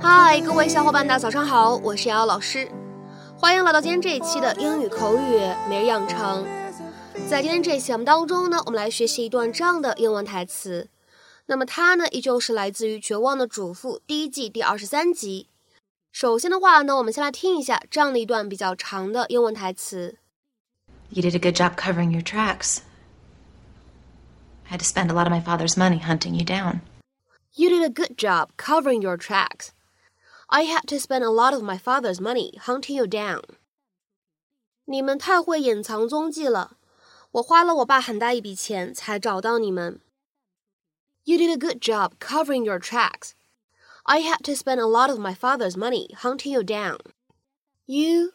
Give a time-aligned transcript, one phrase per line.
[0.00, 2.68] 嗨，各位小伙伴，大家早上好，我是瑶瑶老师，
[3.36, 6.44] 欢迎来到今天这一期的英语口语每日养成。
[7.28, 10.88] 在今天这一期节目当中呢，我们来学习一段这样的英文台词。
[11.46, 15.46] 那么它呢，依旧是来自于《绝望的主妇》第一季第二十三集。
[16.17, 20.17] 首先的话呢，我们先来听一下这样的一段比较长的英文台词。
[21.09, 22.79] You did a good job covering your tracks.
[24.65, 26.81] I had to spend a lot of my father's money hunting you down.
[27.55, 29.69] You did a good job covering your tracks.
[30.47, 33.41] I had to spend a lot of my father's money hunting you down.
[34.85, 36.77] 你们太会隐藏踪迹了，
[37.31, 39.99] 我花了我爸很大一笔钱才找到你们。
[41.25, 43.31] You did a good job covering your tracks.
[44.07, 46.99] I had to spend a lot of my father's money hunting you down.
[47.85, 48.33] You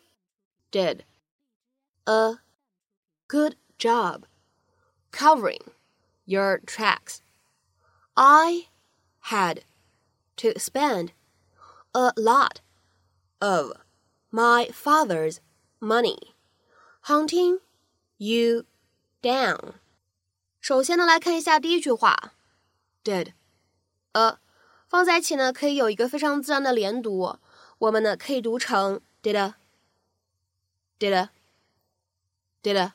[0.70, 1.04] did
[2.06, 2.36] a
[3.28, 4.26] good job
[5.10, 5.72] covering
[6.24, 7.22] your tracks.
[8.16, 8.68] I
[9.20, 9.64] had
[10.36, 11.12] to spend
[11.94, 12.60] a lot
[13.40, 13.72] of
[14.30, 15.40] my father's
[15.80, 16.34] money
[17.02, 17.58] hunting
[18.18, 18.64] you
[19.22, 19.74] down.
[20.60, 22.32] 首先呢，来看一下第一句话，
[23.04, 23.32] did
[24.12, 24.38] a
[24.93, 27.39] 放在一起呢，可以有一个非常自然的连读，
[27.79, 29.55] 我们呢可以读成 did a
[30.99, 31.31] did a
[32.61, 32.93] did a。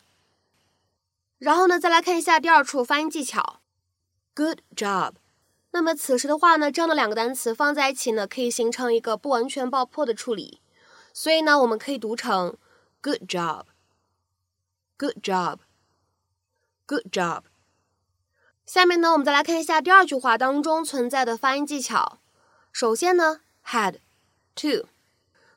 [1.38, 3.58] 然后呢，再来看一下第二处发音技巧
[4.32, 5.14] ，good job。
[5.72, 10.60] 那么此时的话呢，这样的两个单词放在一起呢，可以形成一个不完全爆破的处理，
[11.12, 12.56] 所以呢，我们可以读成
[13.02, 17.47] good job，good job，good job。
[18.68, 22.18] 下面呢，我们再来看一下第二句话当中存在的发音技巧。
[22.70, 23.94] 首先呢，had
[24.56, 24.86] to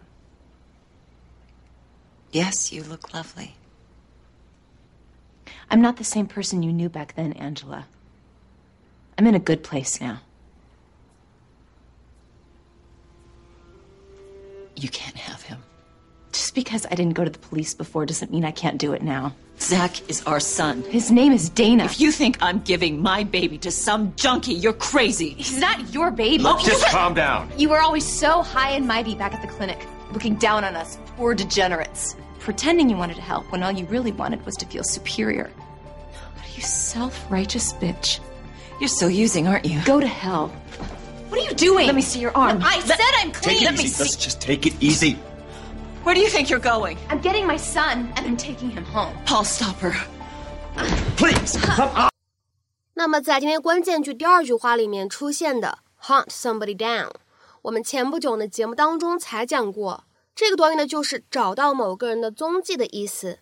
[2.33, 3.55] Yes, you look lovely.
[5.71, 7.87] I'm not the same person you knew back then, Angela.
[9.19, 10.21] I'm in a good place now.
[14.77, 15.63] You can't have him.
[16.33, 19.03] Just because I didn't go to the police before doesn't mean I can't do it
[19.03, 19.35] now.
[19.61, 20.83] Zach is our son.
[20.85, 21.85] His name is Dana.
[21.85, 25.31] If you think I'm giving my baby to some junkie, you're crazy.
[25.31, 26.43] He's not your baby.
[26.43, 27.53] Just calm down.
[27.59, 30.99] You were always so high and mighty back at the clinic, looking down on us,
[31.17, 34.84] poor degenerates, pretending you wanted to help when all you really wanted was to feel
[34.84, 35.50] superior.
[36.36, 38.20] But you self-righteous bitch.
[38.80, 39.82] You're still using, aren't you?
[39.86, 40.52] Go to hell.
[41.30, 41.88] What are you doing?
[41.88, 42.62] Let me see your arm.
[42.64, 43.58] I said I'm clean.
[43.58, 43.94] Take it Let me easy.
[43.94, 44.04] see.
[44.04, 45.18] Let's just take it easy.
[46.04, 46.98] Where do you think you're going?
[47.10, 49.14] I'm getting my son and I'm taking him home.
[49.26, 49.94] Paul, stop her.
[51.18, 52.10] Please, come on.
[52.94, 57.12] 那么在今天关键句第二句话里面出现的 hunt somebody down，
[57.64, 63.39] 我们前不久呢节目当中才讲过， 这个短语呢就是找到某个人的踪迹的意思。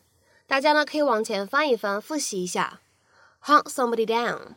[0.46, 2.80] 大家呢可以往前翻一翻，复习一下
[3.44, 4.56] hunt somebody down。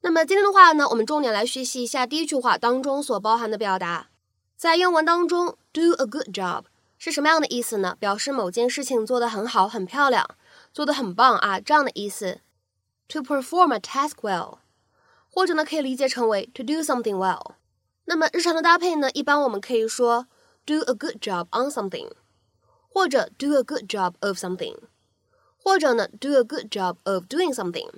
[0.00, 4.08] 那么今天的话呢，我们重点来学习一下第一句话当中所包含的表达。
[4.56, 6.64] 在英文当中，do a good job
[6.98, 7.96] 是什么样的意思呢？
[7.98, 10.26] 表示某件事情做得很好、很漂亮，
[10.72, 12.40] 做得很棒啊，这样的意思。
[13.08, 14.58] To perform a task well，
[15.28, 17.56] 或者呢可以理解成为 to do something well。
[18.06, 20.26] 那么日常的搭配呢，一般我们可以说
[20.66, 22.10] do a good job on something，
[22.88, 24.76] 或者 do a good job of something，
[25.56, 27.90] 或者呢 do a good job of doing something。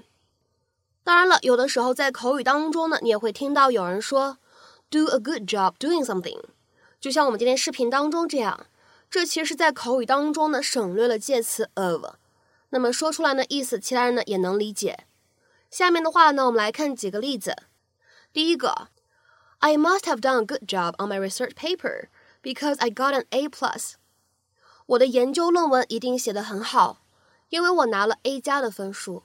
[1.04, 4.38] 当然了，有的时候在口语当中呢，你也会听到有人说
[4.90, 6.40] do a good job doing something，
[7.00, 8.66] 就像我们今天视频当中这样。
[9.08, 12.04] 这其实是在口语当中呢省略了介词 of，
[12.70, 15.06] 那么说出来呢意思，其他人呢也能理解。
[15.70, 17.54] 下面的话呢，我们来看几个例子。
[18.32, 18.88] 第一个
[19.60, 22.08] ，I must have done a good job on my research paper
[22.42, 23.94] because I got an A plus。
[24.86, 27.02] 我的研究论文一定写得很好，
[27.48, 29.24] 因为我拿了 A 加的分数。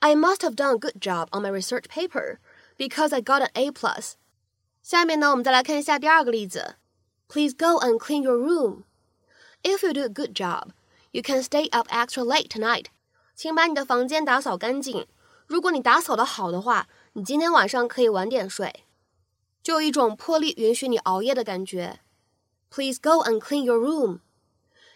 [0.00, 2.38] I must have done a good job on my research paper
[2.76, 4.14] because I got an A plus。
[4.82, 6.74] 下面呢，我们再来看一下第二个例子。
[7.28, 8.82] Please go and clean your room.
[9.62, 10.70] If you do a good job,
[11.12, 12.86] you can stay up extra late tonight.
[13.36, 15.06] 请把你的房间打扫干净。
[15.46, 18.84] 如果你打扫的好的话，你今天晚上可以晚点睡。
[19.62, 22.00] 就有一种破例允许你熬夜的感觉。
[22.71, 24.19] Please go and clean your room.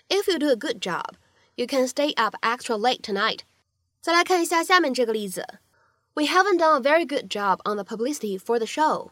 [0.10, 1.16] If you do a good job,
[1.56, 3.40] you can stay up extra late tonight.
[4.02, 5.60] 再来看一下下面这个例子。
[6.14, 9.12] We haven't done a very good job on the publicity for the show.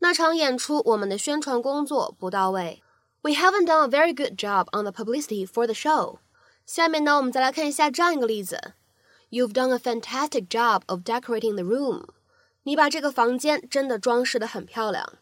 [0.00, 2.82] 那场演出我们的宣传工作不到位。
[3.22, 6.18] We haven't done a very good job on the publicity for the show。
[6.64, 8.74] 下面呢，我们再来看一下这样一个例子：
[9.30, 12.06] You've done a fantastic job of decorating the room。
[12.62, 15.14] 你把这个房间真的装饰得很漂亮。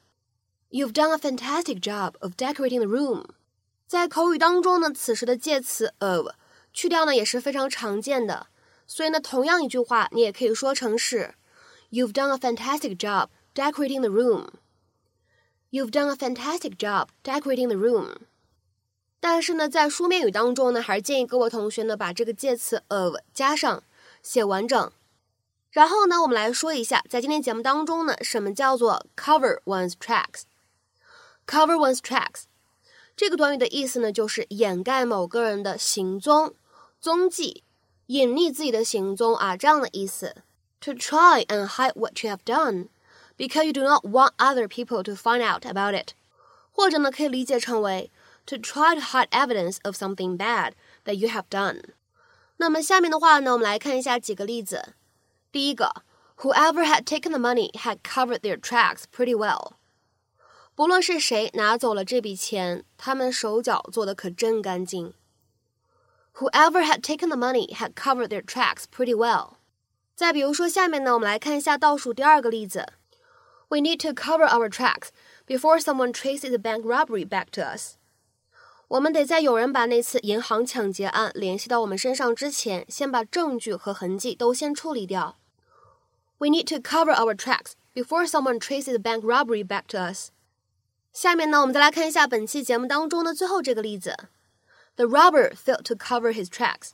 [0.71, 3.25] You've done a fantastic job of decorating the room。
[3.88, 6.27] 在口语当中呢，此时的介词 of
[6.71, 8.45] 去掉呢也是非常常见的，
[8.86, 11.33] 所以呢，同样一句话你也可以说成是
[11.89, 14.50] You've done a fantastic job decorating the room。
[15.71, 18.18] You've done a fantastic job decorating the room。
[19.19, 23.81] 但是呢，在书面语当中呢，还是建议各位同学呢把这个介词 of 加上，
[24.22, 24.92] 写完整。
[25.72, 30.44] 然后呢，我们来说一下，在今天节目当中呢，什么叫做 cover one's tracks
[31.49, 32.44] tracks？cover one's tracks
[33.16, 36.55] 这个短语的意思呢，就是掩盖某个人的行踪、
[37.00, 37.62] 踪迹，
[38.06, 40.37] 隐匿自己的行踪啊，这样的意思。
[40.81, 45.43] To try and hide what you have done。because you do not want other people to find
[45.43, 46.14] out about it，
[46.70, 48.11] 或者呢可以理解成为
[48.46, 50.72] to try to hide evidence of something bad
[51.05, 51.82] that you have done。
[52.58, 54.94] 那么下面的话呢，我们来看一下几个例子。
[55.50, 56.02] 第一个，
[56.38, 59.72] Whoever had taken the money had covered their tracks pretty well。
[60.78, 65.14] 不论是谁拿走了这笔钱，他们手脚做的可真干净。
[66.34, 69.55] Whoever had taken the money had covered their tracks pretty well。
[70.16, 72.93] 再比如说下面呢，我们来看一下倒数第二个例子。
[73.69, 75.08] We need to cover our tracks
[75.46, 77.94] before someone traces the bank robbery back to us.
[78.88, 85.38] 我们得在有人把那次银行抢劫案联系到我们身上之前，先把证据和痕迹都先处理掉。
[86.38, 90.31] We need to cover our tracks before someone traces the bank robbery back to us.
[91.12, 94.16] 下面呢，我们再来看一下本期节目当中的最后这个例子。
[94.96, 96.90] The robber failed to cover his tracks.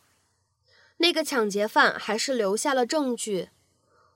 [0.98, 3.48] 那个抢劫犯还是留下了证据。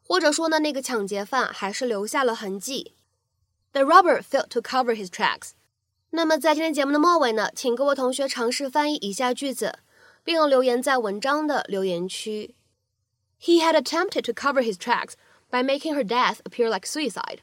[0.07, 2.95] 或者说呢，那个抢劫犯还是留下了痕迹。
[3.73, 5.53] The robber failed to cover his tracks。
[6.11, 9.79] 那么在今天节目的末尾呢，请各位同学尝试翻译以下句子，
[10.23, 12.55] 并留言在文章的留言区。
[13.41, 15.15] He had attempted to cover his tracks
[15.51, 17.39] by making her death appear like suicide.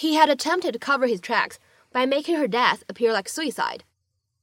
[0.00, 1.56] He had attempted to cover his tracks
[1.92, 3.80] by making her death appear like suicide.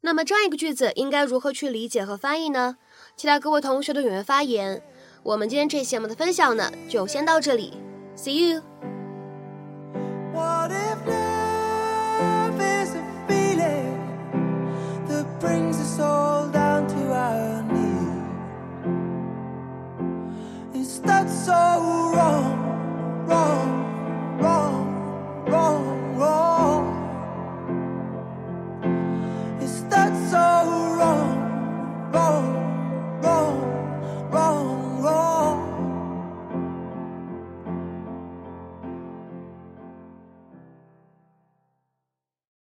[0.02, 2.76] 那么这样一个句子应该如何去理解和翻译呢？
[3.16, 4.84] 期待各位同学的踊跃发言。
[5.24, 7.74] 我们今天这期节目的分享呢，就先到这里
[8.18, 8.62] ，See you。